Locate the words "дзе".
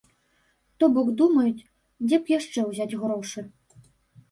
2.07-2.21